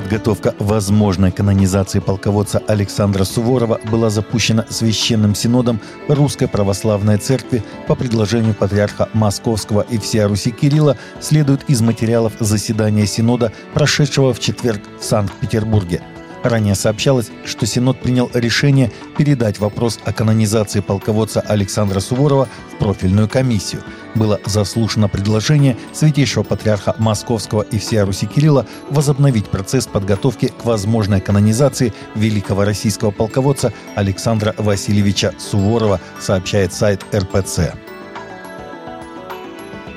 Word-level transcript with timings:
Подготовка 0.00 0.54
возможной 0.58 1.30
канонизации 1.30 1.98
полководца 1.98 2.62
Александра 2.66 3.24
Суворова 3.24 3.78
была 3.90 4.08
запущена 4.08 4.64
Священным 4.70 5.34
Синодом 5.34 5.78
Русской 6.08 6.48
Православной 6.48 7.18
Церкви 7.18 7.62
по 7.86 7.94
предложению 7.94 8.54
патриарха 8.54 9.10
Московского. 9.12 9.82
И 9.82 9.98
всея 9.98 10.26
Руси 10.26 10.52
Кирилла 10.52 10.96
следует 11.20 11.68
из 11.68 11.82
материалов 11.82 12.32
заседания 12.40 13.06
Синода, 13.06 13.52
прошедшего 13.74 14.32
в 14.32 14.40
четверг 14.40 14.80
в 14.98 15.04
Санкт-Петербурге– 15.04 16.00
Ранее 16.42 16.74
сообщалось, 16.74 17.30
что 17.44 17.66
Синод 17.66 18.00
принял 18.00 18.30
решение 18.32 18.90
передать 19.18 19.58
вопрос 19.58 19.98
о 20.04 20.12
канонизации 20.12 20.80
полководца 20.80 21.40
Александра 21.40 22.00
Суворова 22.00 22.48
в 22.74 22.78
профильную 22.78 23.28
комиссию. 23.28 23.82
Было 24.14 24.40
заслушано 24.46 25.08
предложение 25.08 25.76
Святейшего 25.92 26.42
Патриарха 26.42 26.94
Московского 26.98 27.62
и 27.62 27.78
всея 27.78 28.06
Руси 28.06 28.26
Кирилла 28.26 28.66
возобновить 28.88 29.48
процесс 29.48 29.86
подготовки 29.86 30.46
к 30.46 30.64
возможной 30.64 31.20
канонизации 31.20 31.92
великого 32.14 32.64
российского 32.64 33.10
полководца 33.10 33.72
Александра 33.94 34.54
Васильевича 34.56 35.34
Суворова, 35.38 36.00
сообщает 36.18 36.72
сайт 36.72 37.04
РПЦ. 37.14 37.89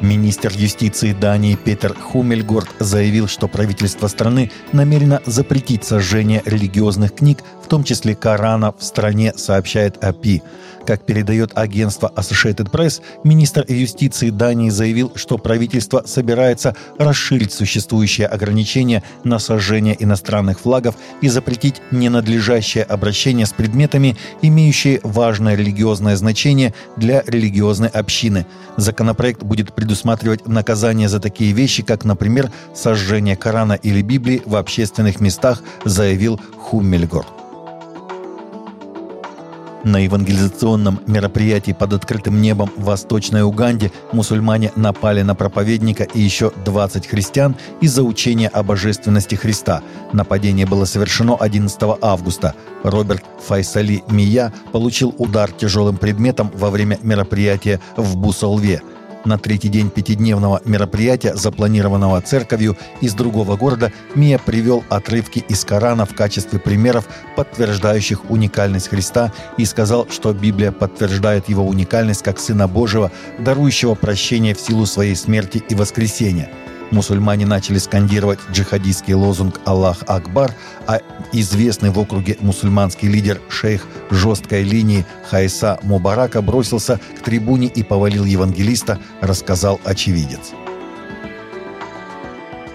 Министр 0.00 0.52
юстиции 0.54 1.12
Дании 1.12 1.54
Петер 1.54 1.94
Хумельгорд 1.94 2.68
заявил, 2.78 3.28
что 3.28 3.48
правительство 3.48 4.08
страны 4.08 4.50
намерено 4.72 5.22
запретить 5.24 5.84
сожжение 5.84 6.42
религиозных 6.44 7.14
книг, 7.14 7.38
в 7.62 7.68
том 7.68 7.84
числе 7.84 8.14
Корана, 8.14 8.72
в 8.72 8.82
стране, 8.82 9.32
сообщает 9.36 10.02
АПИ. 10.02 10.42
Как 10.86 11.06
передает 11.06 11.56
агентство 11.56 12.12
Associated 12.14 12.70
Press, 12.70 13.00
министр 13.24 13.64
юстиции 13.68 14.28
Дании 14.28 14.68
заявил, 14.68 15.12
что 15.14 15.38
правительство 15.38 16.02
собирается 16.04 16.76
расширить 16.98 17.54
существующие 17.54 18.26
ограничения 18.26 19.02
на 19.22 19.38
сожжение 19.38 19.96
иностранных 19.98 20.60
флагов 20.60 20.96
и 21.22 21.28
запретить 21.28 21.80
ненадлежащее 21.90 22.84
обращение 22.84 23.46
с 23.46 23.52
предметами, 23.54 24.16
имеющие 24.42 25.00
важное 25.02 25.54
религиозное 25.54 26.16
значение 26.16 26.74
для 26.98 27.22
религиозной 27.26 27.88
общины. 27.88 28.46
Законопроект 28.76 29.42
будет 29.42 29.72
предусматривать 29.94 30.48
наказание 30.48 31.08
за 31.08 31.20
такие 31.20 31.52
вещи, 31.52 31.84
как, 31.84 32.04
например, 32.04 32.50
сожжение 32.74 33.36
Корана 33.36 33.74
или 33.74 34.02
Библии 34.02 34.42
в 34.44 34.56
общественных 34.56 35.20
местах, 35.20 35.62
заявил 35.84 36.40
Хуммельгорд. 36.58 37.28
На 39.84 39.98
евангелизационном 39.98 40.98
мероприятии 41.06 41.70
под 41.70 41.92
открытым 41.92 42.42
небом 42.42 42.72
в 42.76 42.84
Восточной 42.84 43.44
Уганде 43.44 43.92
мусульмане 44.10 44.72
напали 44.74 45.22
на 45.22 45.36
проповедника 45.36 46.02
и 46.02 46.20
еще 46.20 46.50
20 46.64 47.06
христиан 47.06 47.54
из-за 47.80 48.02
учения 48.02 48.48
о 48.48 48.64
божественности 48.64 49.36
Христа. 49.36 49.80
Нападение 50.12 50.66
было 50.66 50.86
совершено 50.86 51.36
11 51.36 51.78
августа. 52.02 52.54
Роберт 52.82 53.22
Файсали 53.46 54.02
Мия 54.08 54.52
получил 54.72 55.14
удар 55.18 55.52
тяжелым 55.52 55.98
предметом 55.98 56.50
во 56.52 56.70
время 56.70 56.98
мероприятия 57.02 57.78
в 57.96 58.16
Бусалве– 58.16 58.82
на 59.24 59.38
третий 59.38 59.68
день 59.68 59.90
пятидневного 59.90 60.60
мероприятия, 60.64 61.34
запланированного 61.34 62.20
церковью 62.20 62.76
из 63.00 63.14
другого 63.14 63.56
города, 63.56 63.92
Мия 64.14 64.38
привел 64.38 64.84
отрывки 64.88 65.44
из 65.48 65.64
Корана 65.64 66.06
в 66.06 66.14
качестве 66.14 66.58
примеров, 66.58 67.08
подтверждающих 67.36 68.30
уникальность 68.30 68.88
Христа, 68.88 69.32
и 69.56 69.64
сказал, 69.64 70.06
что 70.10 70.32
Библия 70.32 70.72
подтверждает 70.72 71.48
его 71.48 71.66
уникальность 71.66 72.22
как 72.22 72.38
Сына 72.38 72.68
Божьего, 72.68 73.10
дарующего 73.38 73.94
прощение 73.94 74.54
в 74.54 74.60
силу 74.60 74.86
своей 74.86 75.16
смерти 75.16 75.62
и 75.68 75.74
воскресения– 75.74 76.50
мусульмане 76.90 77.46
начали 77.46 77.78
скандировать 77.78 78.38
джихадистский 78.50 79.14
лозунг 79.14 79.60
«Аллах 79.64 79.98
Акбар», 80.06 80.54
а 80.86 81.00
известный 81.32 81.90
в 81.90 81.98
округе 81.98 82.36
мусульманский 82.40 83.08
лидер 83.08 83.40
шейх 83.48 83.86
жесткой 84.10 84.62
линии 84.62 85.06
Хайса 85.28 85.78
Мубарака 85.82 86.42
бросился 86.42 87.00
к 87.18 87.24
трибуне 87.24 87.68
и 87.68 87.82
повалил 87.82 88.24
евангелиста, 88.24 88.98
рассказал 89.20 89.80
очевидец. 89.84 90.52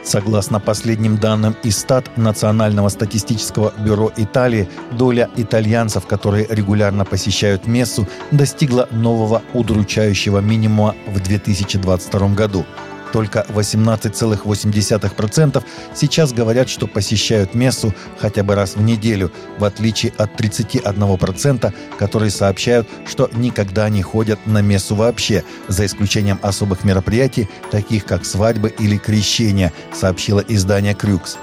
Согласно 0.03 0.59
последним 0.59 1.18
данным 1.18 1.56
из 1.62 1.78
стат 1.78 2.18
Национального 2.18 2.90
статистического 2.90 3.72
бюро 3.78 4.12
Италии, 4.18 4.68
доля 4.91 5.30
итальянцев, 5.36 6.08
которые 6.08 6.47
регулярно 6.50 7.06
посещают 7.06 7.68
мессу, 7.68 8.08
достигла 8.31 8.88
нового 8.90 9.44
удручающего 9.53 10.40
минимума 10.40 10.96
в 11.06 11.20
2022 11.20 12.30
году– 12.30 12.66
только 13.12 13.46
18,8% 13.50 15.64
сейчас 15.96 16.34
говорят, 16.34 16.70
что 16.70 16.88
посещают 16.88 17.53
мессу 17.53 17.94
хотя 18.20 18.44
бы 18.44 18.56
раз 18.56 18.75
в 18.75 18.81
неделю, 18.81 19.31
в 19.58 19.64
отличие 19.64 20.14
от 20.18 20.40
31%, 20.40 21.74
которые 21.97 22.31
сообщают, 22.31 22.88
что 23.08 23.30
никогда 23.34 23.90
не 23.90 24.02
ходят 24.02 24.40
на 24.46 24.62
мессу 24.62 24.96
вообще, 24.96 25.44
за 25.68 25.86
исключением 25.86 26.40
особых 26.42 26.84
мероприятий, 26.84 27.50
таких 27.72 28.06
как 28.06 28.25
свадьбы 28.25 28.70
или 28.70 28.97
крещения, 28.97 29.74
сообщило 29.94 30.44
издание 30.47 30.94
«Крюкс». 30.94 31.38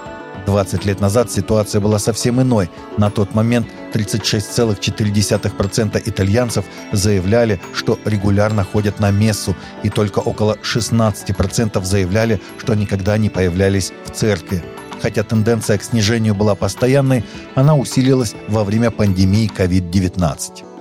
20 0.46 0.86
лет 0.86 1.00
назад 1.00 1.30
ситуация 1.30 1.80
была 1.80 1.98
совсем 1.98 2.40
иной. 2.40 2.70
На 2.96 3.10
тот 3.10 3.34
момент 3.34 3.66
36,4% 3.92 6.02
итальянцев 6.06 6.64
заявляли, 6.92 7.60
что 7.74 7.98
регулярно 8.04 8.64
ходят 8.64 9.00
на 9.00 9.10
мессу, 9.10 9.54
и 9.82 9.90
только 9.90 10.20
около 10.20 10.56
16% 10.62 11.84
заявляли, 11.84 12.40
что 12.58 12.74
никогда 12.74 13.18
не 13.18 13.28
появлялись 13.28 13.92
в 14.04 14.10
церкви. 14.10 14.62
Хотя 15.02 15.22
тенденция 15.22 15.78
к 15.78 15.82
снижению 15.82 16.34
была 16.34 16.54
постоянной, 16.54 17.24
она 17.54 17.76
усилилась 17.76 18.34
во 18.48 18.64
время 18.64 18.90
пандемии 18.90 19.50
COVID-19. 19.54 20.75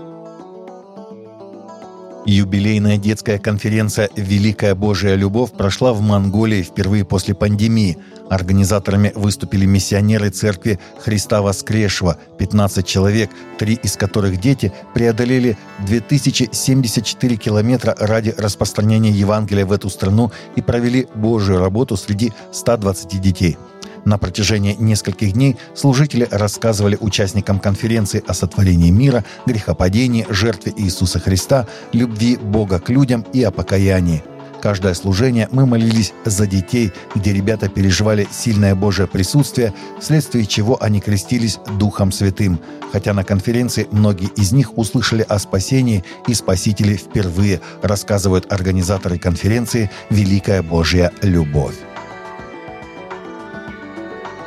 Юбилейная 2.26 2.98
детская 2.98 3.38
конференция 3.38 4.10
«Великая 4.16 4.74
Божья 4.74 5.14
любовь» 5.14 5.52
прошла 5.52 5.94
в 5.94 6.02
Монголии 6.02 6.64
впервые 6.64 7.06
после 7.06 7.36
пандемии. 7.36 8.00
Организаторами 8.32 9.12
выступили 9.14 9.68
миссионеры 9.68 10.32
церкви 10.32 10.80
Христа 11.00 11.44
Воскресшего, 11.44 12.18
15 12.40 12.84
человек, 12.84 13.30
три 13.60 13.76
из 13.76 13.96
которых 13.96 14.40
дети, 14.40 14.74
преодолели 14.96 15.56
2074 15.86 17.36
километра 17.36 17.96
ради 18.00 18.34
распространения 18.36 19.12
Евангелия 19.12 19.68
в 19.68 19.72
эту 19.72 19.92
страну 19.92 20.32
и 20.56 20.64
провели 20.64 21.08
Божью 21.14 21.60
работу 21.60 21.96
среди 21.96 22.34
120 22.52 23.22
детей– 23.22 23.56
на 24.06 24.18
протяжении 24.18 24.76
нескольких 24.80 25.34
дней 25.34 25.58
служители 25.74 26.28
рассказывали 26.32 26.98
участникам 27.00 27.60
конференции 27.60 28.24
о 28.26 28.34
сотворении 28.34 28.92
мира, 28.92 29.26
грехопадении, 29.46 30.26
жертве 30.30 30.74
Иисуса 30.78 31.20
Христа, 31.20 31.68
любви 31.92 32.38
Бога 32.38 32.80
к 32.80 32.90
людям 32.90 33.26
и 33.34 33.44
о 33.44 33.52
покаянии. 33.52 34.24
Каждое 34.62 34.96
служение 34.96 35.48
мы 35.52 35.68
молились 35.68 36.12
за 36.24 36.48
детей, 36.48 36.92
где 37.14 37.34
ребята 37.34 37.70
переживали 37.70 38.28
сильное 38.32 38.74
Божье 38.74 39.06
присутствие, 39.06 39.76
вследствие 40.02 40.48
чего 40.48 40.82
они 40.82 41.02
крестились 41.02 41.60
Духом 41.78 42.12
Святым. 42.12 42.60
Хотя 42.92 43.14
на 43.14 43.24
конференции 43.24 43.88
многие 43.92 44.30
из 44.36 44.54
них 44.54 44.76
услышали 44.76 45.24
о 45.28 45.38
спасении 45.38 46.04
и 46.28 46.34
Спасителе 46.34 46.98
впервые, 46.98 47.62
рассказывают 47.84 48.52
организаторы 48.52 49.20
конференции 49.20 49.92
«Великая 50.10 50.64
Божья 50.64 51.12
любовь». 51.22 51.76